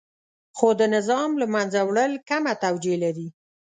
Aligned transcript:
خو 0.57 0.67
د 0.79 0.81
نظام 0.95 1.31
له 1.41 1.45
منځه 1.53 1.79
وړل 1.89 2.13
کمه 2.29 2.53
توجیه 2.63 2.97
لري. 3.03 3.27